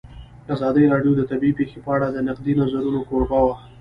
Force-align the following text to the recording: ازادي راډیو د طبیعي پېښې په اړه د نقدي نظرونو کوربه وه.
ازادي 0.53 0.83
راډیو 0.93 1.13
د 1.17 1.21
طبیعي 1.31 1.53
پېښې 1.59 1.79
په 1.85 1.89
اړه 1.95 2.07
د 2.11 2.17
نقدي 2.27 2.53
نظرونو 2.61 2.99
کوربه 3.09 3.39
وه. 3.45 3.55